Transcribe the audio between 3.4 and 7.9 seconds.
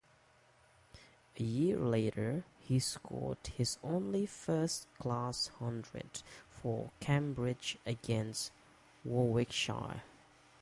his only first-class hundred, for Cambridge